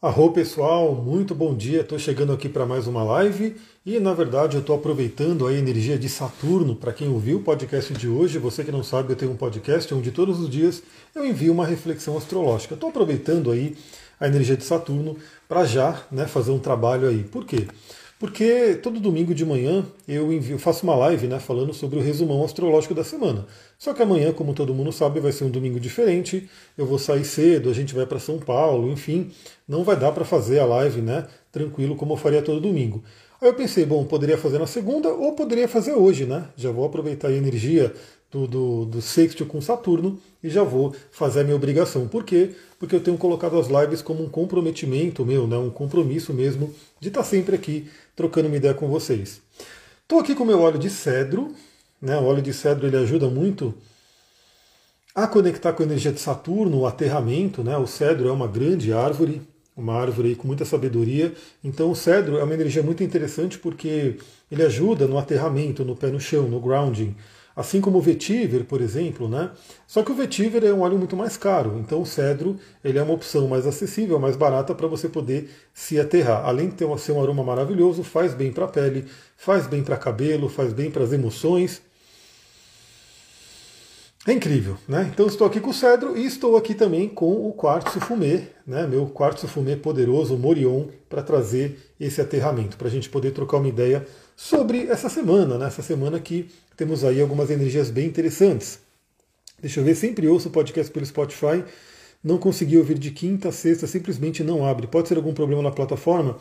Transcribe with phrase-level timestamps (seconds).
[0.00, 1.80] Arro pessoal, muito bom dia.
[1.80, 5.98] Estou chegando aqui para mais uma live e na verdade eu estou aproveitando a energia
[5.98, 6.76] de Saturno.
[6.76, 9.92] Para quem ouviu o podcast de hoje, você que não sabe, eu tenho um podcast
[9.92, 12.74] onde todos os dias eu envio uma reflexão astrológica.
[12.74, 13.76] Estou aproveitando aí
[14.20, 15.16] a energia de Saturno
[15.48, 17.24] para já né, fazer um trabalho aí.
[17.24, 17.66] Por quê?
[18.18, 22.44] Porque todo domingo de manhã eu envio, faço uma live né, falando sobre o resumão
[22.44, 23.46] astrológico da semana.
[23.78, 26.50] Só que amanhã, como todo mundo sabe, vai ser um domingo diferente.
[26.76, 29.30] Eu vou sair cedo, a gente vai para São Paulo, enfim,
[29.68, 33.04] não vai dar para fazer a live né, tranquilo como eu faria todo domingo.
[33.40, 36.48] Aí eu pensei, bom, poderia fazer na segunda ou poderia fazer hoje, né?
[36.56, 37.94] Já vou aproveitar a energia
[38.30, 42.06] do, do, do sexto com Saturno e já vou fazer a minha obrigação.
[42.06, 42.50] Por quê?
[42.78, 47.08] Porque eu tenho colocado as lives como um comprometimento meu, né, um compromisso mesmo de
[47.08, 49.40] estar sempre aqui trocando uma ideia com vocês.
[50.02, 51.54] Estou aqui com o meu óleo de cedro.
[52.00, 53.74] Né, o óleo de cedro ele ajuda muito
[55.14, 57.64] a conectar com a energia de Saturno, o aterramento.
[57.64, 59.42] Né, o cedro é uma grande árvore,
[59.76, 61.34] uma árvore com muita sabedoria.
[61.64, 64.16] Então o cedro é uma energia muito interessante porque
[64.50, 67.14] ele ajuda no aterramento, no pé no chão, no grounding.
[67.58, 69.50] Assim como o vetiver, por exemplo, né?
[69.84, 73.02] Só que o vetiver é um óleo muito mais caro, então o cedro ele é
[73.02, 76.46] uma opção mais acessível, mais barata para você poder se aterrar.
[76.46, 79.06] Além de ter ser um aroma maravilhoso, faz bem para a pele,
[79.36, 81.82] faz bem para cabelo, faz bem para as emoções.
[84.24, 85.10] É incrível, né?
[85.12, 88.86] Então estou aqui com o cedro e estou aqui também com o quartzo fumê, né?
[88.86, 93.66] Meu quartzo fumê poderoso, Morion, para trazer esse aterramento, para a gente poder trocar uma
[93.66, 94.06] ideia
[94.38, 95.66] sobre essa semana, né?
[95.66, 98.78] Essa semana que temos aí algumas energias bem interessantes.
[99.60, 101.64] Deixa eu ver, sempre ouço o podcast pelo Spotify,
[102.22, 104.86] não consegui ouvir de quinta a sexta, simplesmente não abre.
[104.86, 106.38] Pode ser algum problema na plataforma?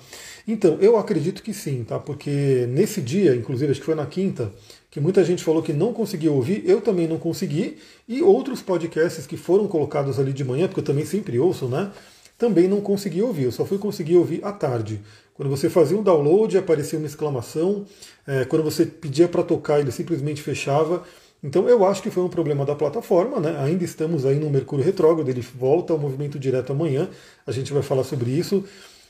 [0.48, 1.98] Então, eu acredito que sim, tá?
[1.98, 4.54] Porque nesse dia, inclusive, acho que foi na quinta,
[4.92, 9.26] que muita gente falou que não conseguia ouvir, eu também não consegui, e outros podcasts
[9.26, 11.92] que foram colocados ali de manhã, porque eu também sempre ouço, né?
[12.38, 15.02] Também não consegui ouvir, eu só fui conseguir ouvir à tarde.
[15.38, 17.86] Quando você fazia um download, aparecia uma exclamação.
[18.26, 21.04] É, quando você pedia para tocar, ele simplesmente fechava.
[21.44, 23.56] Então eu acho que foi um problema da plataforma, né?
[23.60, 27.08] Ainda estamos aí no Mercúrio retrógrado, ele volta ao movimento direto amanhã.
[27.46, 28.64] A gente vai falar sobre isso.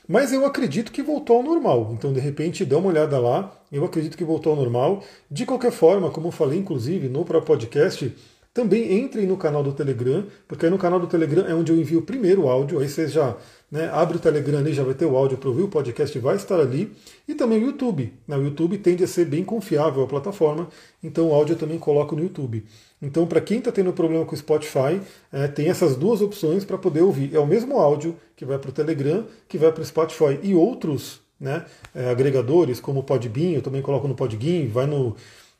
[0.06, 1.90] Mas eu acredito que voltou ao normal.
[1.92, 3.52] Então, de repente, dá uma olhada lá.
[3.70, 5.02] Eu acredito que voltou ao normal.
[5.30, 8.14] De qualquer forma, como eu falei, inclusive, no próprio podcast,
[8.58, 11.78] também entrem no canal do Telegram, porque aí no canal do Telegram é onde eu
[11.78, 12.80] envio o primeiro áudio.
[12.80, 13.36] Aí você já
[13.70, 16.34] né, abre o Telegram ali, já vai ter o áudio para ouvir, o podcast vai
[16.34, 16.92] estar ali.
[17.28, 18.12] E também o YouTube.
[18.26, 20.68] Né, o YouTube tende a ser bem confiável a plataforma,
[21.00, 22.64] então o áudio eu também coloco no YouTube.
[23.00, 25.00] Então, para quem está tendo problema com o Spotify,
[25.32, 27.32] é, tem essas duas opções para poder ouvir.
[27.32, 30.52] É o mesmo áudio que vai para o Telegram, que vai para o Spotify e
[30.52, 31.64] outros né,
[31.94, 35.14] é, agregadores, como o Podbean, eu também coloco no Podbean, vai no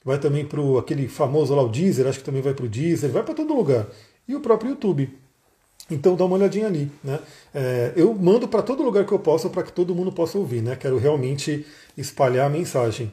[0.09, 3.11] vai também para aquele famoso lá, o Deezer, acho que também vai para o Deezer,
[3.11, 3.87] vai para todo lugar.
[4.27, 5.11] E o próprio YouTube.
[5.91, 6.91] Então dá uma olhadinha ali.
[7.05, 7.19] Né?
[7.55, 10.63] É, eu mando para todo lugar que eu possa para que todo mundo possa ouvir.
[10.63, 10.77] Né?
[10.77, 13.13] Quero realmente espalhar a mensagem.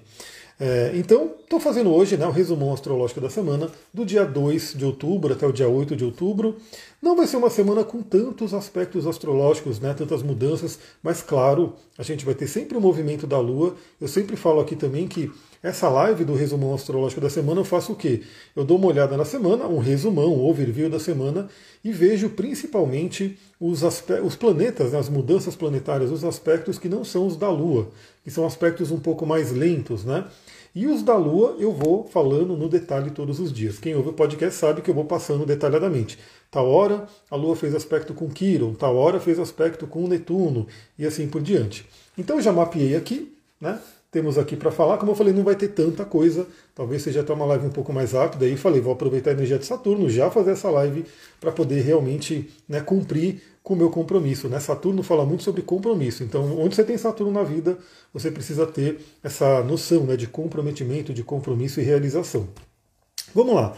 [0.58, 4.86] É, então, estou fazendo hoje né, o resumão astrológico da semana, do dia 2 de
[4.86, 6.56] outubro até o dia 8 de outubro.
[7.06, 12.02] Não vai ser uma semana com tantos aspectos astrológicos, né, tantas mudanças, mas claro, a
[12.02, 13.76] gente vai ter sempre o movimento da Lua.
[14.02, 17.94] Eu sempre falo aqui também que essa live do resumão astrológico da semana eu faço
[17.94, 18.24] o quê?
[18.56, 21.48] Eu dou uma olhada na semana, um resumão, um overview da semana,
[21.84, 23.84] e vejo principalmente os,
[24.24, 27.88] os planetas, né, as mudanças planetárias, os aspectos que não são os da Lua,
[28.24, 30.26] que são aspectos um pouco mais lentos, né?
[30.76, 33.80] E os da Lua eu vou falando no detalhe todos os dias.
[33.80, 36.20] Quem ouve o podcast sabe que eu vou passando detalhadamente.
[36.56, 40.66] Tal hora a Lua fez aspecto com Quiron, tal hora fez aspecto com Netuno
[40.98, 41.86] e assim por diante.
[42.18, 43.78] Então eu já mapeei aqui, né?
[44.10, 44.98] temos aqui para falar.
[44.98, 46.48] Como eu falei, não vai ter tanta coisa.
[46.74, 48.46] Talvez seja até uma live um pouco mais rápida.
[48.46, 51.04] Aí falei, vou aproveitar a energia de Saturno, já fazer essa live
[51.42, 54.48] para poder realmente né, cumprir com o meu compromisso.
[54.48, 54.58] Né?
[54.62, 56.24] Saturno fala muito sobre compromisso.
[56.24, 57.78] Então, onde você tem Saturno na vida,
[58.14, 62.48] você precisa ter essa noção né, de comprometimento, de compromisso e realização.
[63.34, 63.76] Vamos lá.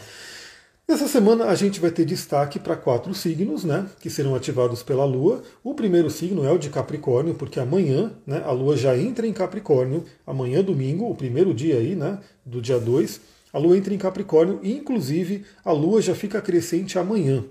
[0.89, 5.03] Nessa semana a gente vai ter destaque para quatro signos, né, que serão ativados pela
[5.03, 5.43] Lua.
[5.61, 9.33] O primeiro signo é o de Capricórnio, porque amanhã, né, a Lua já entra em
[9.33, 10.05] Capricórnio.
[10.25, 13.19] Amanhã, domingo, o primeiro dia aí, né, do dia 2,
[13.51, 17.43] a Lua entra em Capricórnio e, inclusive, a Lua já fica crescente amanhã.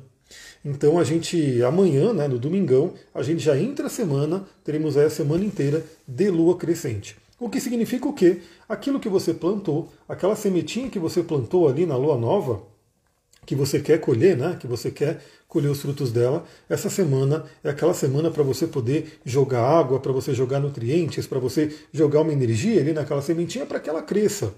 [0.65, 5.05] Então a gente, amanhã, né, no domingão, a gente já entra a semana, teremos aí
[5.05, 7.19] a semana inteira de Lua crescente.
[7.39, 8.41] O que significa o quê?
[8.67, 12.63] Aquilo que você plantou, aquela sementinha que você plantou ali na Lua Nova,
[13.47, 14.57] que você quer colher, né?
[14.61, 16.45] Que você quer colher os frutos dela.
[16.69, 21.39] Essa semana é aquela semana para você poder jogar água, para você jogar nutrientes, para
[21.39, 24.53] você jogar uma energia ali naquela sementinha para que ela cresça.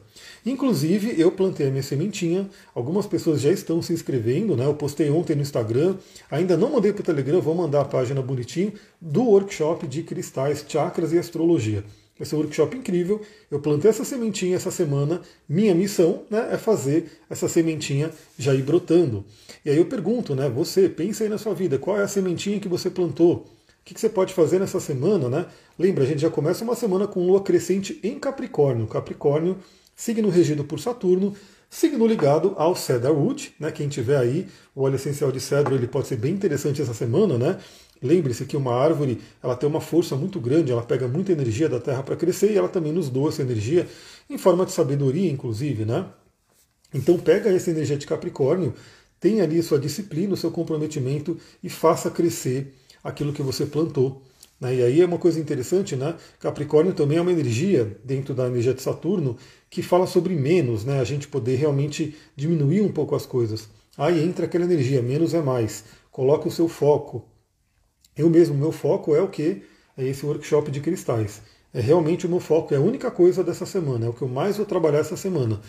[0.45, 4.65] Inclusive, eu plantei a minha sementinha, algumas pessoas já estão se inscrevendo, né?
[4.65, 5.97] Eu postei ontem no Instagram,
[6.31, 10.65] ainda não mandei para o Telegram, vou mandar a página bonitinho do workshop de cristais,
[10.67, 11.85] chakras e astrologia.
[12.21, 13.21] Um workshop incrível.
[13.51, 15.21] Eu plantei essa sementinha essa semana.
[15.49, 19.25] Minha missão né, é fazer essa sementinha já ir brotando.
[19.65, 20.49] E aí eu pergunto, né?
[20.49, 23.47] Você, pensa aí na sua vida, qual é a sementinha que você plantou?
[23.47, 25.47] O que você pode fazer nessa semana, né?
[25.79, 28.87] Lembra, a gente já começa uma semana com lua crescente em Capricórnio.
[28.87, 29.57] Capricórnio,
[29.97, 31.35] signo regido por Saturno,
[31.71, 33.71] signo ligado ao Cedarwood, né?
[33.71, 37.39] Quem tiver aí o óleo essencial de cedro, ele pode ser bem interessante essa semana,
[37.39, 37.59] né?
[38.03, 41.81] Lembre-se que uma árvore ela tem uma força muito grande, ela pega muita energia da
[41.81, 43.87] terra para crescer e ela também nos doa essa energia
[44.31, 46.07] em forma de sabedoria, inclusive, né?
[46.95, 48.75] Então pega essa energia de Capricórnio,
[49.21, 54.23] tenha ali sua disciplina, o seu comprometimento e faça crescer aquilo que você plantou.
[54.61, 54.77] Né?
[54.77, 56.17] E aí é uma coisa interessante, né?
[56.41, 59.37] Capricórnio também é uma energia dentro da energia de Saturno
[59.71, 61.01] que fala sobre menos, né?
[61.01, 63.69] A gente poder realmente diminuir um pouco as coisas.
[63.97, 65.85] Aí entra aquela energia, menos é mais.
[66.11, 67.25] Coloque o seu foco,
[68.19, 69.63] eu mesmo, meu foco é o que?
[69.97, 71.41] É esse workshop de cristais.
[71.73, 74.29] É realmente o meu foco, é a única coisa dessa semana, é o que eu
[74.29, 75.61] mais vou trabalhar essa semana.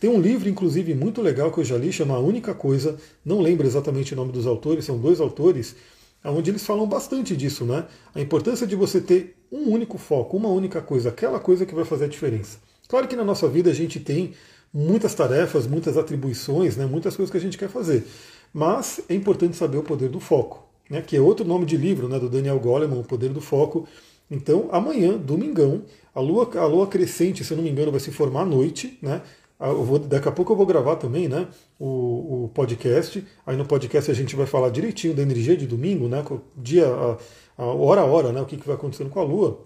[0.00, 3.40] Tem um livro, inclusive, muito legal que eu já li, chama A Única Coisa, não
[3.40, 5.76] lembro exatamente o nome dos autores, são dois autores,
[6.24, 7.86] onde eles falam bastante disso, né?
[8.12, 11.84] A importância de você ter um único foco, uma única coisa, aquela coisa que vai
[11.84, 12.58] fazer a diferença.
[12.88, 14.32] Claro que na nossa vida a gente tem
[14.74, 16.84] muitas tarefas, muitas atribuições, né?
[16.84, 18.04] muitas coisas que a gente quer fazer,
[18.52, 22.06] mas é importante saber o poder do foco né, que é outro nome de livro
[22.06, 23.88] né, do Daniel Goleman, O Poder do Foco.
[24.30, 25.84] Então, amanhã, domingão,
[26.14, 28.98] a lua, a lua crescente, se eu não me engano, vai se formar à noite,
[29.00, 29.22] né?
[29.58, 31.46] Vou, daqui a pouco eu vou gravar também né,
[31.78, 33.24] o, o, podcast.
[33.46, 36.22] Aí no podcast a gente vai falar direitinho da energia de domingo, né?
[36.56, 37.16] Dia, a,
[37.56, 38.42] a hora a hora, né?
[38.42, 39.64] O que, que vai acontecendo com a Lua.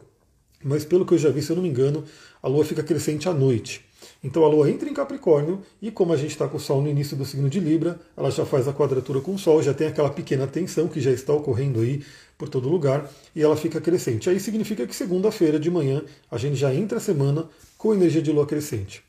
[0.62, 2.04] Mas pelo que eu já vi, se eu não me engano,
[2.40, 3.84] a Lua fica crescente à noite.
[4.22, 6.88] Então a Lua entra em Capricórnio e como a gente está com o Sol no
[6.88, 9.86] início do signo de Libra, ela já faz a quadratura com o Sol, já tem
[9.86, 12.02] aquela pequena tensão que já está ocorrendo aí
[12.36, 14.28] por todo lugar e ela fica crescente.
[14.28, 17.48] Aí significa que segunda-feira de manhã a gente já entra a semana
[17.78, 19.02] com energia de Lua crescente.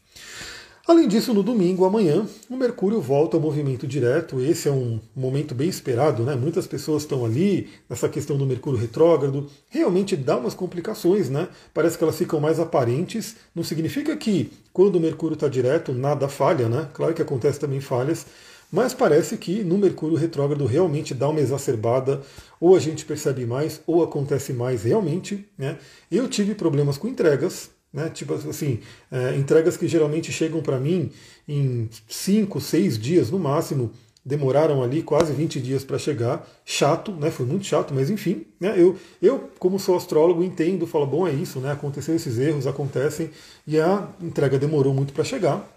[0.87, 4.39] Além disso, no domingo, amanhã, o Mercúrio volta ao movimento direto.
[4.39, 6.33] Esse é um momento bem esperado, né?
[6.33, 9.49] Muitas pessoas estão ali nessa questão do Mercúrio retrógrado.
[9.69, 11.49] Realmente dá umas complicações, né?
[11.73, 13.35] Parece que elas ficam mais aparentes.
[13.53, 16.87] Não significa que quando o Mercúrio está direto nada falha, né?
[16.93, 18.25] Claro que acontece também falhas,
[18.71, 22.21] mas parece que no Mercúrio retrógrado realmente dá uma exacerbada,
[22.61, 25.45] ou a gente percebe mais, ou acontece mais realmente.
[25.57, 25.77] Né?
[26.09, 28.11] Eu tive problemas com entregas, né?
[28.13, 28.79] Tipo assim,
[29.11, 31.09] é, entregas que geralmente chegam para mim
[31.47, 33.89] em 5, 6 dias no máximo,
[34.23, 36.47] demoraram ali quase 20 dias para chegar.
[36.63, 37.31] Chato, né?
[37.31, 38.75] Foi muito chato, mas enfim, né?
[38.77, 41.71] Eu, eu, como sou astrólogo, entendo, falo, bom, é isso, né?
[41.71, 43.31] Aconteceu esses erros, acontecem,
[43.65, 45.67] e a entrega demorou muito para chegar.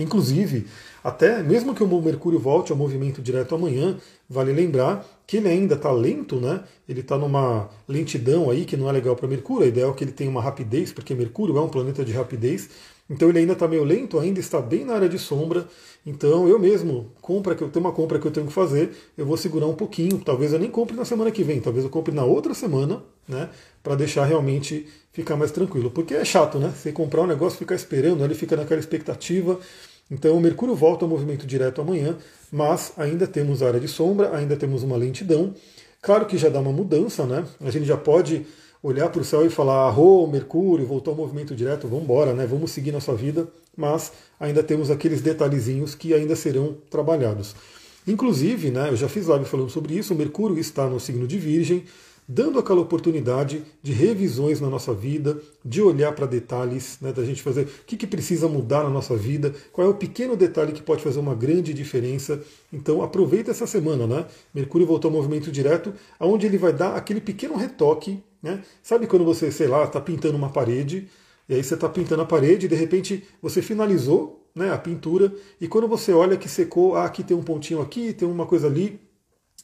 [0.00, 0.66] Inclusive,
[1.04, 3.96] até mesmo que o Mercúrio volte ao movimento direto amanhã,
[4.28, 6.64] vale lembrar que ele ainda está lento, né?
[6.88, 9.64] Ele está numa lentidão aí que não é legal para Mercúrio.
[9.64, 12.68] A ideia é que ele tenha uma rapidez, porque Mercúrio é um planeta de rapidez.
[13.08, 15.66] Então ele ainda está meio lento, ainda está bem na área de sombra.
[16.06, 19.26] Então eu mesmo, compra que eu tenho uma compra que eu tenho que fazer, eu
[19.26, 20.18] vou segurar um pouquinho.
[20.18, 23.48] Talvez eu nem compre na semana que vem, talvez eu compre na outra semana, né?
[23.82, 25.90] Para deixar realmente ficar mais tranquilo.
[25.90, 26.72] Porque é chato, né?
[26.74, 29.58] Você comprar um negócio, ficar esperando, ele fica naquela expectativa.
[30.10, 32.16] Então o Mercúrio volta ao movimento direto amanhã,
[32.50, 35.54] mas ainda temos área de sombra, ainda temos uma lentidão.
[36.02, 37.44] Claro que já dá uma mudança, né?
[37.60, 38.46] A gente já pode
[38.82, 42.46] olhar para o céu e falar, arro, Mercúrio, voltou ao movimento direto, vamos embora, né?
[42.46, 43.46] Vamos seguir nossa vida,
[43.76, 47.54] mas ainda temos aqueles detalhezinhos que ainda serão trabalhados.
[48.06, 51.38] Inclusive, né, eu já fiz live falando sobre isso, o Mercúrio está no signo de
[51.38, 51.84] Virgem,
[52.32, 57.42] dando aquela oportunidade de revisões na nossa vida, de olhar para detalhes, né, da gente
[57.42, 60.80] fazer o que, que precisa mudar na nossa vida, qual é o pequeno detalhe que
[60.80, 62.40] pode fazer uma grande diferença.
[62.72, 64.26] Então aproveita essa semana, né?
[64.54, 68.62] Mercúrio voltou ao movimento direto, aonde ele vai dar aquele pequeno retoque, né?
[68.80, 71.08] Sabe quando você, sei lá, está pintando uma parede,
[71.48, 75.32] e aí você está pintando a parede e de repente você finalizou né, a pintura,
[75.60, 78.68] e quando você olha que secou, ah, aqui tem um pontinho aqui, tem uma coisa
[78.68, 79.00] ali,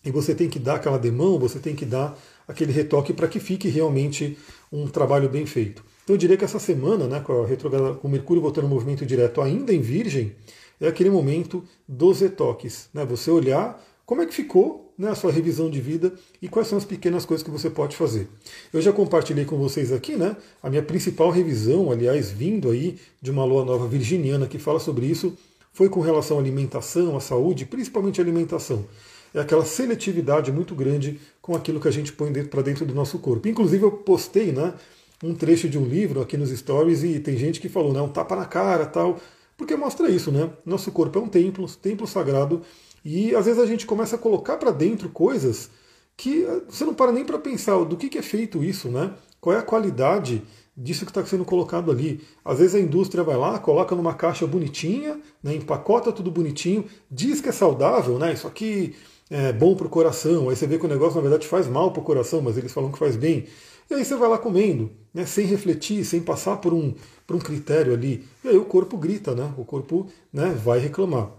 [0.04, 3.40] e você tem que dar aquela demão, você tem que dar aquele retoque para que
[3.40, 4.36] fique realmente
[4.72, 5.84] um trabalho bem feito.
[6.04, 9.04] Então eu diria que essa semana, né, com, a com o Mercúrio voltando no movimento
[9.04, 10.32] direto ainda em Virgem,
[10.80, 12.88] é aquele momento dos retoques.
[12.94, 16.68] Né, você olhar como é que ficou né, a sua revisão de vida e quais
[16.68, 18.28] são as pequenas coisas que você pode fazer.
[18.72, 23.30] Eu já compartilhei com vocês aqui né, a minha principal revisão, aliás, vindo aí de
[23.30, 25.36] uma lua nova virginiana que fala sobre isso,
[25.72, 28.86] foi com relação à alimentação, à saúde, principalmente à alimentação.
[29.35, 33.18] É aquela seletividade muito grande com aquilo que a gente põe para dentro do nosso
[33.18, 33.49] corpo.
[33.49, 34.75] Inclusive, eu postei né,
[35.23, 38.09] um trecho de um livro aqui nos stories e tem gente que falou, né, um
[38.09, 39.18] tapa na cara tal,
[39.56, 40.50] porque mostra isso, né?
[40.64, 42.62] Nosso corpo é um templo, templo sagrado,
[43.04, 45.71] e às vezes a gente começa a colocar para dentro coisas
[46.16, 49.12] que eh, você não para nem para pensar do que, que é feito isso, né?
[49.40, 50.42] Qual é a qualidade
[50.76, 52.21] disso que está sendo colocado ali.
[52.45, 57.40] Às vezes a indústria vai lá, coloca numa caixa bonitinha, né, empacota tudo bonitinho, diz
[57.40, 58.35] que é saudável, né?
[58.35, 58.95] Isso aqui
[59.30, 60.49] é bom para o coração.
[60.49, 62.73] Aí você vê que o negócio na verdade faz mal para o coração, mas eles
[62.73, 63.47] falam que faz bem.
[63.88, 66.95] E aí você vai lá comendo, né, sem refletir, sem passar por um,
[67.26, 68.25] por um critério ali.
[68.45, 69.52] E aí o corpo grita, né?
[69.56, 71.30] O corpo né, vai reclamar.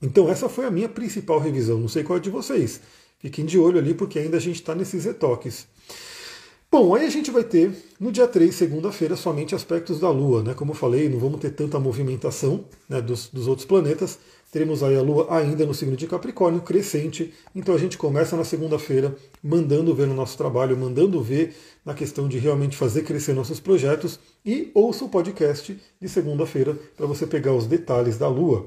[0.00, 1.78] Então essa foi a minha principal revisão.
[1.78, 2.80] Não sei qual é de vocês.
[3.18, 5.66] Fiquem de olho ali, porque ainda a gente está nesses retoques.
[6.70, 10.42] Bom, aí a gente vai ter no dia 3, segunda-feira, somente aspectos da Lua.
[10.42, 10.54] Né?
[10.54, 14.18] Como eu falei, não vamos ter tanta movimentação né, dos, dos outros planetas.
[14.50, 17.34] Teremos aí a Lua ainda no signo de Capricórnio, crescente.
[17.54, 22.26] Então a gente começa na segunda-feira mandando ver no nosso trabalho, mandando ver na questão
[22.26, 24.18] de realmente fazer crescer nossos projetos.
[24.44, 28.66] E ouça o podcast de segunda-feira para você pegar os detalhes da Lua.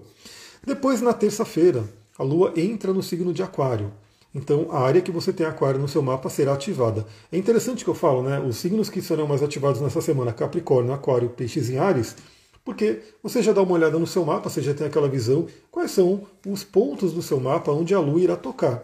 [0.63, 1.83] Depois, na terça-feira,
[2.17, 3.91] a Lua entra no signo de Aquário.
[4.33, 7.05] Então, a área que você tem aquário no seu mapa será ativada.
[7.31, 8.39] É interessante que eu falo, né?
[8.39, 12.15] Os signos que serão mais ativados nessa semana, Capricórnio, Aquário, Peixes e Ares,
[12.63, 15.91] porque você já dá uma olhada no seu mapa, você já tem aquela visão, quais
[15.91, 18.83] são os pontos do seu mapa onde a Lua irá tocar.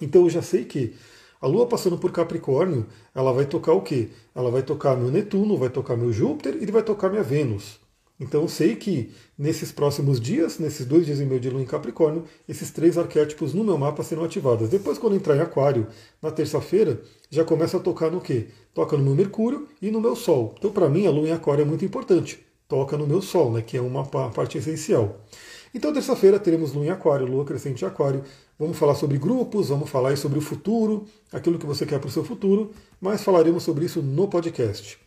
[0.00, 0.94] Então, eu já sei que
[1.40, 4.08] a Lua passando por Capricórnio, ela vai tocar o quê?
[4.34, 7.84] Ela vai tocar meu Netuno, vai tocar meu Júpiter e vai tocar minha Vênus.
[8.18, 11.66] Então eu sei que nesses próximos dias, nesses dois dias e meio de lua em
[11.66, 14.68] Capricórnio, esses três arquétipos no meu mapa serão ativados.
[14.68, 15.88] Depois, quando entrar em Aquário,
[16.22, 18.46] na terça-feira, já começa a tocar no quê?
[18.72, 20.54] Toca no meu Mercúrio e no meu Sol.
[20.56, 22.43] Então, para mim, a lua em Aquário é muito importante.
[22.68, 25.20] Toca no meu Sol, né, que é uma parte essencial.
[25.74, 28.22] Então, terça-feira teremos lua em Aquário, lua crescente em Aquário.
[28.58, 32.12] Vamos falar sobre grupos, vamos falar sobre o futuro, aquilo que você quer para o
[32.12, 34.98] seu futuro, mas falaremos sobre isso no podcast.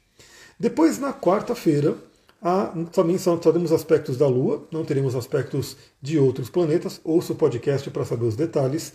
[0.59, 1.95] Depois, na quarta-feira,
[2.91, 6.99] também só teremos aspectos da Lua, não teremos aspectos de outros planetas.
[7.03, 8.93] Ouça o podcast para saber os detalhes.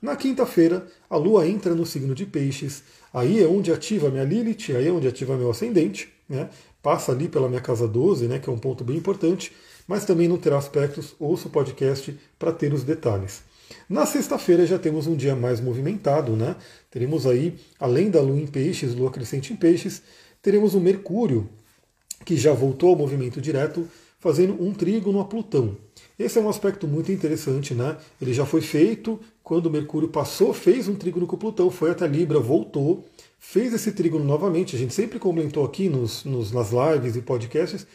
[0.00, 2.82] Na quinta-feira, a Lua entra no signo de Peixes.
[3.12, 6.12] Aí é onde ativa a minha Lilith, aí é onde ativa meu ascendente.
[6.28, 6.50] Né?
[6.84, 9.50] Passa ali pela minha casa 12, né, que é um ponto bem importante.
[9.88, 11.16] Mas também não terá aspectos.
[11.18, 13.42] Ouça o podcast para ter os detalhes.
[13.88, 16.54] Na sexta-feira já temos um dia mais movimentado, né?
[16.90, 20.02] Teremos aí, além da Lua em Peixes, Lua crescente em Peixes,
[20.42, 21.48] teremos o Mercúrio
[22.22, 23.88] que já voltou ao movimento direto,
[24.20, 25.78] fazendo um trígono a Plutão.
[26.18, 27.96] Esse é um aspecto muito interessante, né?
[28.22, 32.38] Ele já foi feito quando Mercúrio passou, fez um trígono com Plutão, foi até Libra,
[32.38, 33.04] voltou,
[33.38, 34.76] fez esse trígono novamente.
[34.76, 37.86] A gente sempre comentou aqui nos, nos nas lives e podcasts.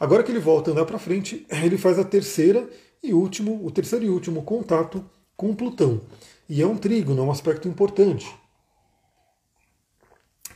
[0.00, 2.68] Agora que ele volta a andar para frente, ele faz a terceira
[3.02, 5.04] e último, o terceiro e último contato
[5.36, 6.00] com Plutão.
[6.48, 8.28] E é um trígono, é um aspecto importante.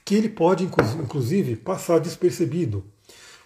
[0.05, 2.85] Que ele pode, inclusive, passar despercebido.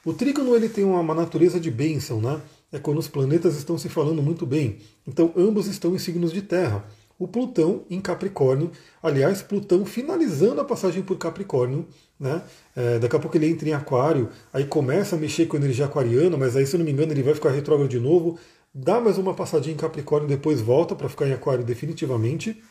[0.04, 2.40] O trígono ele tem uma, natureza de bênção, né?
[2.70, 4.78] É quando os planetas estão se falando muito bem.
[5.06, 6.84] Então ambos estão em signos de terra.
[7.18, 8.70] O Plutão em Capricórnio,
[9.02, 11.86] aliás, Plutão finalizando a passagem por Capricórnio,
[12.18, 12.42] né?
[12.76, 15.86] É, daqui a pouco ele entra em Aquário, aí começa a mexer com a energia
[15.86, 18.38] aquariana, mas aí, se eu não me engano, ele vai ficar retrógrado de novo,
[18.72, 22.62] dá mais uma passadinha em Capricórnio, depois volta para ficar em Aquário definitivamente.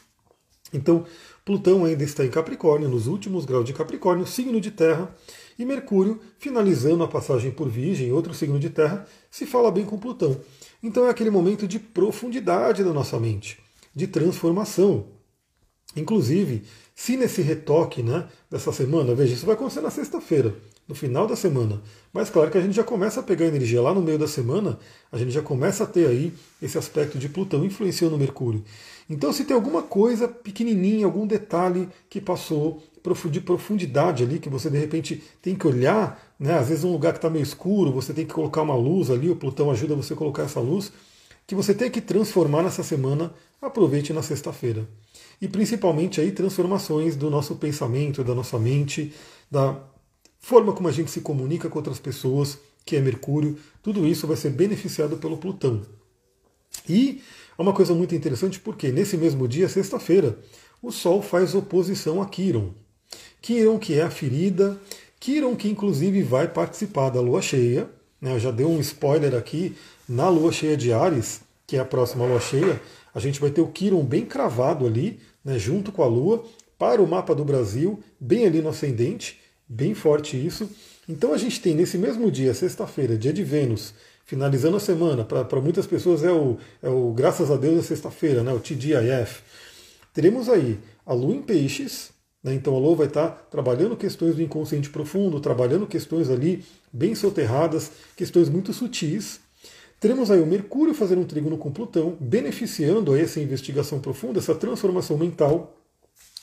[0.73, 1.05] Então,
[1.47, 5.15] Plutão ainda está em Capricórnio, nos últimos graus de Capricórnio, signo de terra.
[5.57, 9.97] E Mercúrio, finalizando a passagem por Virgem, outro signo de terra, se fala bem com
[9.97, 10.41] Plutão.
[10.83, 13.57] Então é aquele momento de profundidade da nossa mente,
[13.95, 15.05] de transformação.
[15.95, 16.63] Inclusive,
[16.93, 20.53] se nesse retoque né, dessa semana, veja, isso vai acontecer na sexta-feira,
[20.88, 21.82] no final da semana.
[22.13, 24.79] Mas claro que a gente já começa a pegar energia lá no meio da semana,
[25.12, 28.63] a gente já começa a ter aí esse aspecto de Plutão influenciando Mercúrio.
[29.10, 32.82] Então, se tem alguma coisa pequenininha, algum detalhe que passou
[33.32, 36.58] de profundidade ali, que você de repente tem que olhar, né?
[36.58, 39.29] às vezes um lugar que está meio escuro, você tem que colocar uma luz ali,
[39.29, 40.91] o Plutão ajuda você a colocar essa luz,
[41.46, 44.86] que você tem que transformar nessa semana, aproveite na sexta-feira.
[45.41, 49.13] E principalmente aí transformações do nosso pensamento, da nossa mente,
[49.50, 49.79] da
[50.39, 54.38] forma como a gente se comunica com outras pessoas, que é Mercúrio, tudo isso vai
[54.38, 55.82] ser beneficiado pelo Plutão.
[56.88, 57.22] E
[57.58, 60.38] é uma coisa muito interessante porque nesse mesmo dia, sexta-feira,
[60.82, 62.74] o Sol faz oposição a Quiron.
[63.41, 64.79] Quiron, que é a ferida,
[65.20, 67.89] Quiron, que inclusive vai participar da lua cheia.
[68.22, 69.75] Né, eu já dei um spoiler aqui,
[70.08, 72.82] na lua cheia de Ares, que é a próxima lua cheia,
[73.13, 76.44] a gente vai ter o Quiron bem cravado ali, né, junto com a lua,
[76.77, 80.69] para o mapa do Brasil, bem ali no ascendente, bem forte isso.
[81.07, 83.93] Então a gente tem nesse mesmo dia, sexta-feira, dia de Vênus,
[84.25, 85.24] finalizando a semana.
[85.24, 88.53] Para muitas pessoas é o, é o graças a Deus é sexta-feira, né?
[88.53, 89.41] o TGIF.
[90.13, 92.12] Teremos aí a Lua em Peixes,
[92.43, 92.53] né?
[92.53, 97.91] então a Lua vai estar trabalhando questões do inconsciente profundo, trabalhando questões ali bem soterradas,
[98.15, 99.39] questões muito sutis.
[100.00, 104.53] Teremos aí o Mercúrio fazendo um trígono com Plutão, beneficiando a essa investigação profunda, essa
[104.53, 105.75] transformação mental,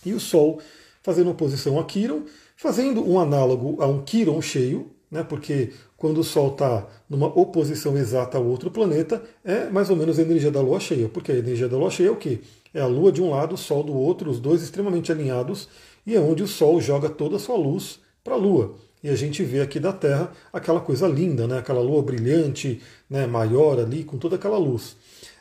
[0.04, 0.60] e o Sol
[1.04, 2.22] fazendo oposição a Quiron,
[2.56, 7.96] fazendo um análogo a um Quiron cheio, né, porque quando o Sol está numa oposição
[7.96, 11.36] exata ao outro planeta, é mais ou menos a energia da Lua cheia, porque a
[11.36, 12.40] energia da Lua cheia é o quê?
[12.72, 15.68] É a Lua de um lado, o Sol do outro, os dois extremamente alinhados,
[16.04, 19.14] e é onde o Sol joga toda a sua luz para a Lua e a
[19.14, 21.58] gente vê aqui da Terra aquela coisa linda, né?
[21.58, 23.26] aquela lua brilhante, né?
[23.26, 24.96] maior ali, com toda aquela luz.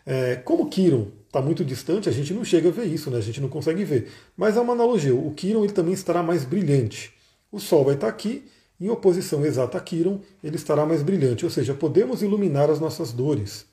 [0.05, 3.18] É, como Quiron está muito distante, a gente não chega a ver isso, né?
[3.18, 4.12] a gente não consegue ver.
[4.38, 7.12] Mas é uma analogia, o Quiron ele também estará mais brilhante.
[7.52, 8.46] O Sol vai estar aqui,
[8.80, 13.12] em oposição exata a Quiron, ele estará mais brilhante, ou seja, podemos iluminar as nossas
[13.12, 13.66] dores,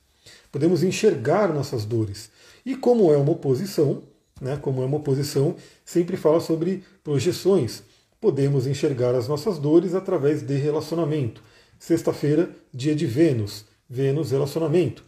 [0.50, 2.31] podemos enxergar nossas dores.
[2.64, 4.05] E como é uma oposição,
[4.40, 7.83] né, como é uma oposição, sempre fala sobre projeções
[8.21, 11.43] podemos enxergar as nossas dores através de relacionamento.
[11.79, 13.64] Sexta-feira, dia de Vênus.
[13.88, 15.02] Vênus, relacionamento.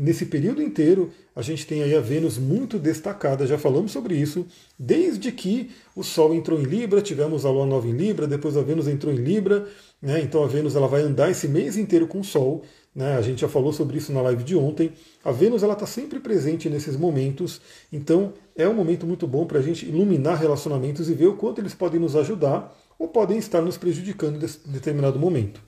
[0.00, 4.46] Nesse período inteiro, a gente tem aí a Vênus muito destacada, já falamos sobre isso,
[4.78, 8.62] desde que o Sol entrou em Libra, tivemos a Lua nova em Libra, depois a
[8.62, 9.66] Vênus entrou em Libra,
[10.00, 10.20] né?
[10.20, 12.62] então a Vênus ela vai andar esse mês inteiro com o Sol,
[12.94, 13.16] né?
[13.16, 14.92] a gente já falou sobre isso na live de ontem.
[15.24, 17.60] A Vênus ela está sempre presente nesses momentos,
[17.92, 21.60] então é um momento muito bom para a gente iluminar relacionamentos e ver o quanto
[21.60, 25.60] eles podem nos ajudar ou podem estar nos prejudicando em determinado momento.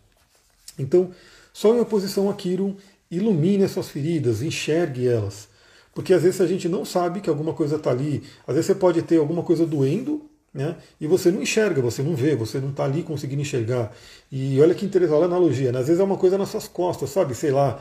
[0.79, 1.11] Então,
[1.53, 2.77] Sol em oposição a Quirum
[3.11, 5.49] ilumine as suas feridas, enxergue elas.
[5.95, 8.75] Porque às vezes a gente não sabe que alguma coisa está ali, às vezes você
[8.75, 10.77] pode ter alguma coisa doendo, né?
[11.01, 13.93] E você não enxerga, você não vê, você não está ali conseguindo enxergar.
[14.31, 15.79] E olha que interessante, olha a analogia, né?
[15.79, 17.35] às vezes é uma coisa nas suas costas, sabe?
[17.35, 17.81] Sei lá,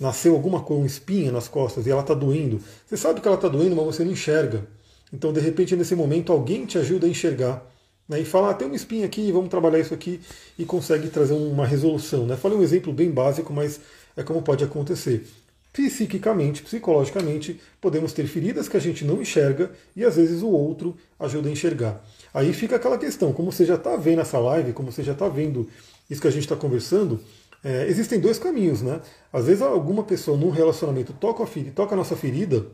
[0.00, 2.60] nasceu alguma coisa, uma espinha nas costas e ela está doendo.
[2.86, 4.66] Você sabe que ela está doendo, mas você não enxerga.
[5.12, 7.64] Então, de repente, nesse momento, alguém te ajuda a enxergar.
[8.08, 8.20] Né?
[8.20, 10.20] E fala, ah, tem uma espinha aqui, vamos trabalhar isso aqui,
[10.58, 12.26] e consegue trazer uma resolução.
[12.26, 12.36] Né?
[12.36, 13.80] Falei um exemplo bem básico, mas
[14.18, 15.26] é como pode acontecer.
[15.72, 20.96] Psiquicamente, psicologicamente, podemos ter feridas que a gente não enxerga e às vezes o outro
[21.20, 22.04] ajuda a enxergar.
[22.34, 25.28] Aí fica aquela questão, como você já está vendo essa live, como você já está
[25.28, 25.68] vendo
[26.10, 27.20] isso que a gente está conversando,
[27.62, 29.00] é, existem dois caminhos, né?
[29.32, 32.66] Às vezes alguma pessoa num relacionamento toca a, ferida, toca a nossa ferida,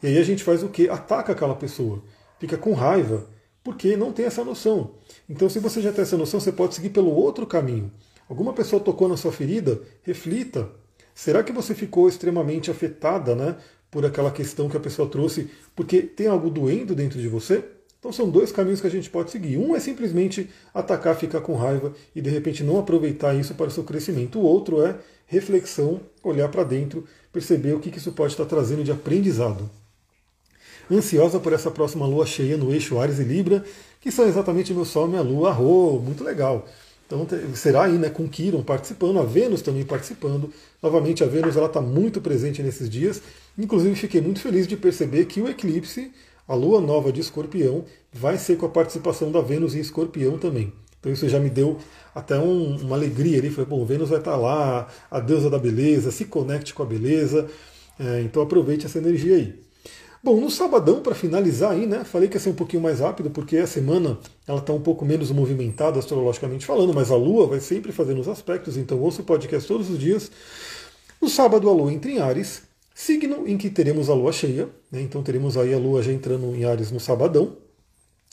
[0.00, 0.88] e aí a gente faz o quê?
[0.88, 2.02] Ataca aquela pessoa,
[2.38, 3.26] fica com raiva,
[3.64, 4.92] porque não tem essa noção.
[5.28, 7.90] Então, se você já tem essa noção, você pode seguir pelo outro caminho.
[8.28, 10.68] Alguma pessoa tocou na sua ferida, reflita,
[11.14, 13.56] Será que você ficou extremamente afetada né,
[13.90, 17.64] por aquela questão que a pessoa trouxe porque tem algo doendo dentro de você?
[17.98, 19.56] Então são dois caminhos que a gente pode seguir.
[19.56, 23.70] Um é simplesmente atacar, ficar com raiva e de repente não aproveitar isso para o
[23.70, 24.38] seu crescimento.
[24.38, 24.96] O outro é
[25.26, 29.70] reflexão, olhar para dentro, perceber o que isso pode estar trazendo de aprendizado.
[30.90, 33.64] Ansiosa por essa próxima lua cheia no eixo Ares e Libra,
[34.02, 35.48] que são exatamente meu Sol e minha Lua.
[35.48, 36.68] Arro, muito legal.
[37.06, 40.50] Então será aí né, com Quiron participando, a Vênus também participando.
[40.82, 43.20] Novamente a Vênus está muito presente nesses dias.
[43.58, 46.10] Inclusive fiquei muito feliz de perceber que o eclipse,
[46.48, 50.72] a lua nova de escorpião, vai ser com a participação da Vênus em escorpião também.
[50.98, 51.78] Então isso já me deu
[52.14, 53.50] até um, uma alegria ali.
[53.50, 57.46] Falei, bom, Vênus vai estar lá, a deusa da beleza, se conecte com a beleza.
[57.98, 59.63] É, então aproveite essa energia aí.
[60.24, 62.02] Bom, no sabadão, para finalizar aí, né?
[62.02, 65.04] Falei que ia ser um pouquinho mais rápido, porque a semana ela está um pouco
[65.04, 69.24] menos movimentada astrologicamente falando, mas a Lua vai sempre fazendo os aspectos, então ouço o
[69.26, 70.30] podcast todos os dias.
[71.20, 72.62] No sábado, a Lua entra em Ares,
[72.94, 75.02] signo em que teremos a Lua cheia, né?
[75.02, 77.58] então teremos aí a Lua já entrando em Ares no sabadão.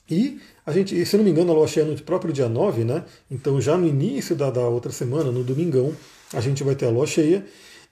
[0.10, 3.04] E a gente, se não me engano, a Lua cheia no próprio dia 9, né?
[3.30, 5.94] Então já no início da, da outra semana, no domingão,
[6.32, 7.46] a gente vai ter a Lua cheia.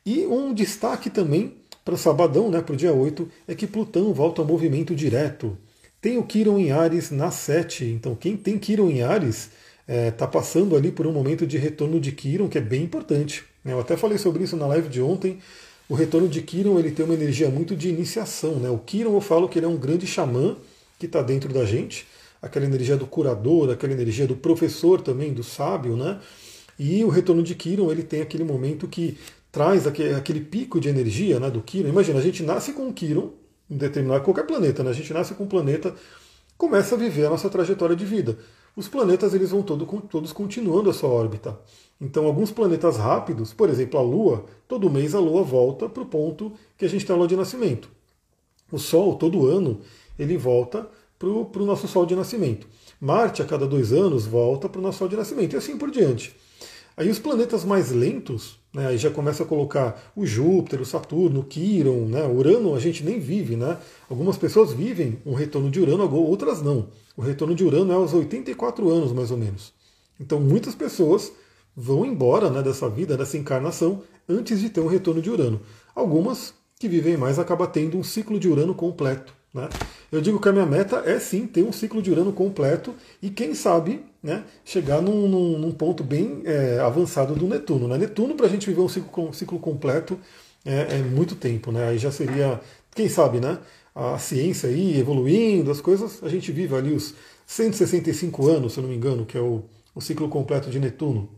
[0.06, 1.59] E um destaque também
[1.90, 5.58] para sabadão, né, para o dia 8, é que Plutão volta ao movimento direto.
[6.00, 9.50] Tem o Quiron em Ares na 7, então quem tem Quiron em Ares
[9.88, 12.84] está é, tá passando ali por um momento de retorno de Quiron que é bem
[12.84, 13.44] importante.
[13.66, 15.40] Eu até falei sobre isso na live de ontem.
[15.90, 18.58] O retorno de Quiron ele tem uma energia muito de iniciação.
[18.58, 18.70] Né?
[18.70, 20.56] O Quiron eu falo que ele é um grande xamã
[21.00, 22.06] que está dentro da gente,
[22.40, 26.20] aquela energia do curador, aquela energia do professor também, do sábio, né?
[26.78, 29.18] E o retorno de Quiron ele tem aquele momento que
[29.52, 31.90] traz aquele, pico de energia né, do Quiron.
[31.90, 32.94] Imagina, a gente nasce com um
[33.70, 34.90] em determinado qualquer planeta, né?
[34.90, 35.94] a gente nasce com um planeta,
[36.58, 38.38] começa a viver a nossa trajetória de vida.
[38.76, 41.60] Os planetas eles vão todo, todos continuando a sua órbita.
[42.00, 46.06] Então, alguns planetas rápidos, por exemplo, a Lua, todo mês a Lua volta para o
[46.06, 47.90] ponto que a gente tem a Lua de nascimento.
[48.72, 49.82] O Sol, todo ano,
[50.18, 52.68] ele volta para o nosso Sol de nascimento.
[53.02, 55.92] Marte, a cada dois anos, volta para o nosso Sol de nascimento, e assim por
[55.92, 56.36] diante.
[57.00, 61.40] Aí os planetas mais lentos, né, aí já começa a colocar o Júpiter, o Saturno,
[61.40, 63.78] o Quiron, né, Urano a gente nem vive, né?
[64.10, 66.90] Algumas pessoas vivem um retorno de Urano, outras não.
[67.16, 69.72] O retorno de Urano é aos 84 anos, mais ou menos.
[70.20, 71.32] Então muitas pessoas
[71.74, 75.62] vão embora né, dessa vida, dessa encarnação, antes de ter um retorno de Urano.
[75.96, 79.34] Algumas que vivem mais acabam tendo um ciclo de Urano completo.
[79.54, 79.70] Né?
[80.12, 83.30] Eu digo que a minha meta é sim ter um ciclo de Urano completo e
[83.30, 87.88] quem sabe né, chegar num, num, num ponto bem é, avançado do Netuno.
[87.88, 87.98] Né?
[87.98, 90.20] Netuno, para a gente viver um ciclo, ciclo completo,
[90.66, 91.72] é, é, muito tempo.
[91.72, 91.88] Né?
[91.88, 92.60] Aí já seria,
[92.94, 93.60] quem sabe, né?
[93.96, 97.14] a ciência aí evoluindo, as coisas, a gente vive ali os
[97.46, 101.30] 165 anos, se eu não me engano, que é o, o ciclo completo de Netuno.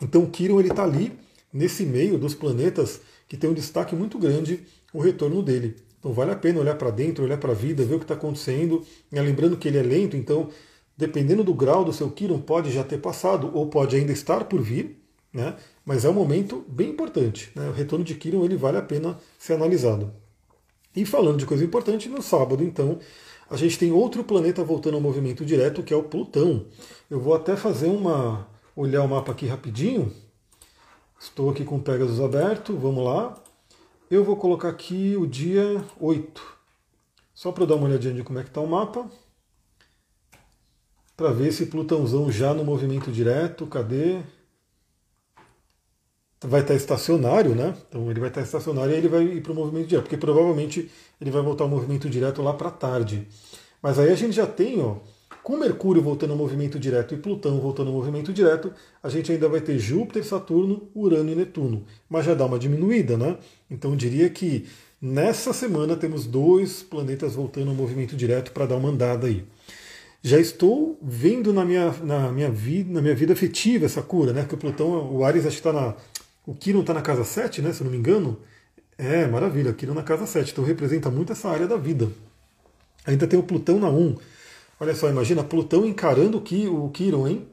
[0.00, 1.18] Então Quiron está ali
[1.52, 5.76] nesse meio dos planetas que tem um destaque muito grande o retorno dele.
[5.98, 8.14] Então vale a pena olhar para dentro, olhar para a vida, ver o que está
[8.14, 8.84] acontecendo.
[9.10, 10.48] E lembrando que ele é lento, então
[10.96, 14.60] dependendo do grau do seu Quiron, pode já ter passado ou pode ainda estar por
[14.60, 15.00] vir,
[15.32, 15.54] né?
[15.84, 17.52] mas é um momento bem importante.
[17.54, 17.68] Né?
[17.68, 20.12] O retorno de Quiron ele vale a pena ser analisado.
[20.96, 22.98] E falando de coisa importante, no sábado, então,
[23.48, 26.66] a gente tem outro planeta voltando ao movimento direto, que é o Plutão.
[27.08, 28.48] Eu vou até fazer uma.
[28.74, 30.12] olhar o mapa aqui rapidinho.
[31.20, 33.40] Estou aqui com o Pegasus aberto, vamos lá.
[34.10, 36.58] Eu vou colocar aqui o dia 8.
[37.34, 39.10] Só para dar uma olhadinha de como é que está o mapa.
[41.16, 43.66] Para ver esse Plutãozão já no movimento direto.
[43.66, 44.22] Cadê?
[46.40, 47.74] vai estar estacionário, né?
[47.88, 50.90] Então ele vai estar estacionário e ele vai ir para o movimento direto, porque provavelmente
[51.20, 53.26] ele vai voltar ao movimento direto lá para tarde.
[53.82, 54.96] Mas aí a gente já tem, ó,
[55.48, 58.70] com Mercúrio voltando ao movimento direto e Plutão voltando ao movimento direto,
[59.02, 61.86] a gente ainda vai ter Júpiter, Saturno, Urano e Netuno.
[62.06, 63.38] Mas já dá uma diminuída, né?
[63.70, 64.66] Então eu diria que
[65.00, 69.42] nessa semana temos dois planetas voltando ao movimento direto para dar uma andada aí.
[70.22, 74.44] Já estou vendo na minha, na minha, vida, na minha vida afetiva essa cura, né?
[74.46, 75.94] Que o Plutão, o Ares acho que está na
[76.44, 78.38] o Quirón está na casa 7, né, se eu não me engano.
[78.98, 80.52] É, maravilha, Quirón na casa 7.
[80.52, 82.10] Então representa muito essa área da vida.
[83.06, 84.14] Ainda tem o Plutão na 1.
[84.80, 87.48] Olha só, imagina Plutão encarando o Quirón, hein?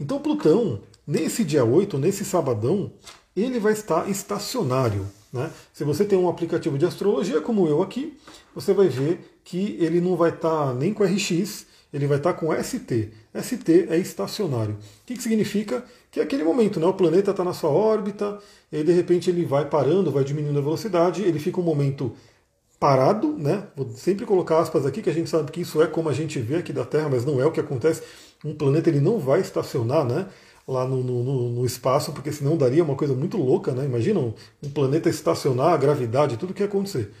[0.00, 2.92] Então Plutão, nesse dia 8, nesse sabadão,
[3.36, 5.06] ele vai estar estacionário.
[5.32, 5.50] Né?
[5.72, 8.18] Se você tem um aplicativo de astrologia como eu aqui,
[8.54, 12.52] você vai ver que ele não vai estar nem com RX, ele vai estar com
[12.52, 13.10] ST.
[13.34, 14.74] ST é estacionário.
[14.74, 15.84] O que, que significa?
[16.10, 16.86] Que é aquele momento, né?
[16.86, 18.38] o planeta está na sua órbita,
[18.70, 22.14] e de repente ele vai parando, vai diminuindo a velocidade, ele fica um momento
[22.82, 23.68] parado, né?
[23.76, 26.40] Vou sempre colocar aspas aqui, que a gente sabe que isso é como a gente
[26.40, 28.02] vê aqui da Terra, mas não é o que acontece.
[28.44, 30.26] Um planeta ele não vai estacionar, né?
[30.66, 33.84] Lá no, no, no espaço, porque senão daria uma coisa muito louca, né?
[33.84, 34.34] Imagina um,
[34.74, 37.12] planeta estacionar, a gravidade, tudo o que ia acontecer.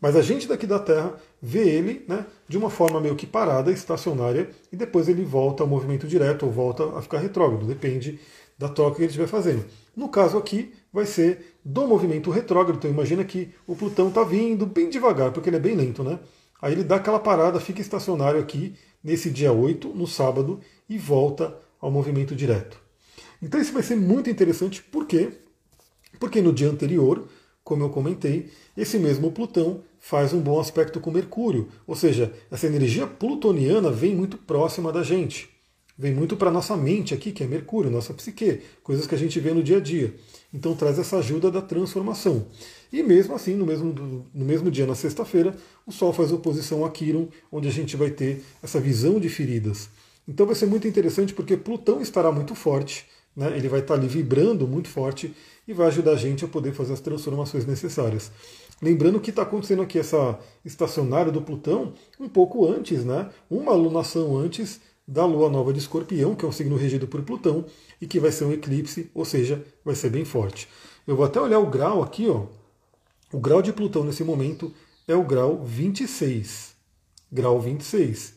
[0.00, 3.70] Mas a gente daqui da Terra vê ele né, de uma forma meio que parada,
[3.70, 8.18] estacionária, e depois ele volta ao movimento direto ou volta a ficar retrógrado, depende
[8.58, 9.64] da troca que ele estiver fazendo.
[9.96, 12.76] No caso aqui, vai ser do movimento retrógrado.
[12.76, 16.18] Então imagina que o Plutão está vindo bem devagar, porque ele é bem lento, né?
[16.60, 21.56] Aí ele dá aquela parada, fica estacionário aqui nesse dia 8, no sábado, e volta
[21.80, 22.78] ao movimento direto.
[23.42, 25.32] Então isso vai ser muito interessante, por quê?
[26.18, 27.28] Porque no dia anterior,
[27.62, 32.66] como eu comentei, esse mesmo Plutão faz um bom aspecto com Mercúrio, ou seja, essa
[32.66, 35.53] energia plutoniana vem muito próxima da gente,
[35.96, 39.38] vem muito para nossa mente aqui, que é Mercúrio, nossa psique, coisas que a gente
[39.38, 40.14] vê no dia a dia.
[40.52, 42.46] Então traz essa ajuda da transformação.
[42.92, 45.54] E mesmo assim, no mesmo, no mesmo dia, na sexta-feira,
[45.86, 49.88] o Sol faz oposição a Quiron, onde a gente vai ter essa visão de feridas.
[50.26, 53.56] Então vai ser muito interessante porque Plutão estará muito forte, né?
[53.56, 55.34] ele vai estar ali vibrando muito forte
[55.66, 58.30] e vai ajudar a gente a poder fazer as transformações necessárias.
[58.80, 63.30] Lembrando que está acontecendo aqui essa estacionária do Plutão um pouco antes, né?
[63.50, 67.66] Uma alunação antes da Lua Nova de Escorpião, que é um signo regido por Plutão,
[68.00, 70.68] e que vai ser um eclipse, ou seja, vai ser bem forte.
[71.06, 72.46] Eu vou até olhar o grau aqui, ó.
[73.32, 74.72] O grau de Plutão nesse momento
[75.06, 76.74] é o grau 26.
[77.30, 78.34] Grau 26.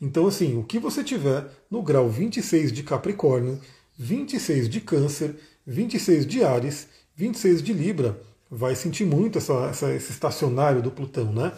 [0.00, 3.60] Então, assim, o que você tiver no grau 26 de Capricórnio,
[3.96, 10.12] 26 de Câncer, 26 de Ares, 26 de Libra, vai sentir muito essa, essa, esse
[10.12, 11.52] estacionário do Plutão, né?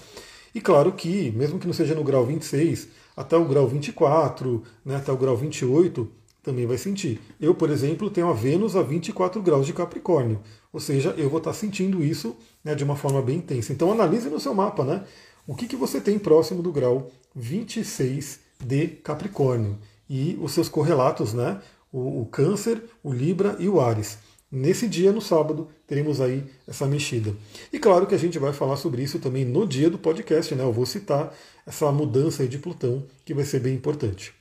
[0.54, 2.88] E claro que, mesmo que não seja no grau 26,
[3.20, 6.08] até o grau 24, né, até o grau 28,
[6.42, 7.20] também vai sentir.
[7.40, 10.40] Eu, por exemplo, tenho a Vênus a 24 graus de Capricórnio,
[10.72, 13.72] ou seja, eu vou estar sentindo isso né, de uma forma bem intensa.
[13.72, 15.04] Então analise no seu mapa, né?
[15.46, 19.78] O que, que você tem próximo do grau 26 de Capricórnio
[20.08, 21.60] e os seus correlatos, né?
[21.92, 24.18] o, o Câncer, o Libra e o Ares.
[24.52, 27.32] Nesse dia, no sábado, teremos aí essa mexida.
[27.72, 30.64] E claro que a gente vai falar sobre isso também no dia do podcast, né?
[30.64, 31.32] Eu vou citar
[31.64, 34.34] essa mudança aí de Plutão, que vai ser bem importante.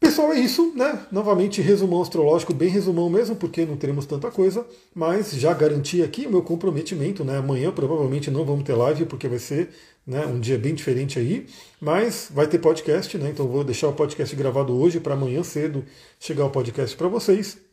[0.00, 1.06] pessoal, é isso, né?
[1.12, 6.26] Novamente, resumão astrológico, bem resumão mesmo, porque não teremos tanta coisa, mas já garanti aqui
[6.26, 7.36] o meu comprometimento, né?
[7.36, 9.68] Amanhã provavelmente não vamos ter live, porque vai ser
[10.06, 11.46] né, um dia bem diferente aí,
[11.78, 13.28] mas vai ter podcast, né?
[13.28, 15.84] Então vou deixar o podcast gravado hoje para amanhã cedo
[16.18, 17.67] chegar o podcast para vocês.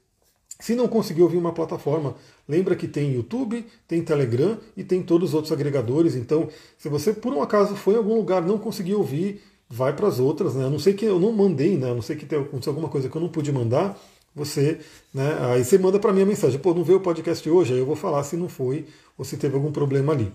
[0.59, 2.15] Se não conseguir ouvir uma plataforma,
[2.47, 6.15] lembra que tem YouTube, tem Telegram e tem todos os outros agregadores.
[6.15, 10.07] Então, se você por um acaso foi em algum lugar não conseguiu ouvir, vai para
[10.07, 10.65] as outras, né?
[10.65, 11.91] A não sei que eu não mandei, né?
[11.91, 13.99] A não sei que acontecido alguma coisa que eu não pude mandar,
[14.33, 14.79] você,
[15.13, 15.37] né?
[15.41, 17.85] Aí você manda para mim a mensagem, pô, não veio o podcast hoje, aí eu
[17.85, 18.85] vou falar se não foi
[19.17, 20.31] ou se teve algum problema ali.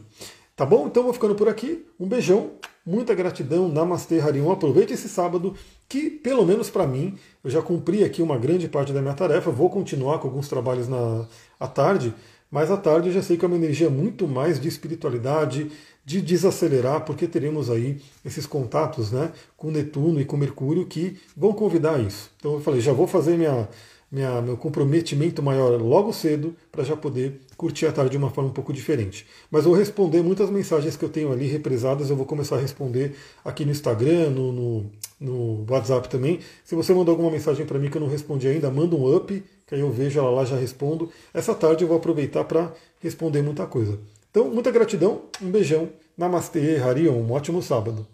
[0.56, 0.86] Tá bom?
[0.86, 1.86] Então vou ficando por aqui.
[1.98, 2.50] Um beijão,
[2.84, 4.50] muita gratidão, Namastê Harion.
[4.50, 5.54] Aproveite esse sábado,
[5.88, 9.50] que pelo menos para mim, eu já cumpri aqui uma grande parte da minha tarefa.
[9.50, 11.26] Vou continuar com alguns trabalhos na
[11.58, 12.14] à tarde,
[12.50, 15.70] mas à tarde eu já sei que é uma energia muito mais de espiritualidade,
[16.04, 21.52] de desacelerar, porque teremos aí esses contatos né, com Netuno e com Mercúrio que vão
[21.52, 22.30] convidar isso.
[22.38, 23.68] Então eu falei, já vou fazer minha,
[24.10, 28.50] minha, meu comprometimento maior logo cedo para já poder curtir a tarde de uma forma
[28.50, 29.26] um pouco diferente.
[29.50, 33.14] Mas vou responder muitas mensagens que eu tenho ali represadas, eu vou começar a responder
[33.44, 36.40] aqui no Instagram, no, no, no WhatsApp também.
[36.64, 39.42] Se você mandou alguma mensagem para mim que eu não respondi ainda, manda um up,
[39.66, 41.08] que aí eu vejo ela lá já respondo.
[41.32, 43.98] Essa tarde eu vou aproveitar para responder muita coisa.
[44.30, 48.06] Então, muita gratidão, um beijão, Namastê, Harion, um ótimo sábado.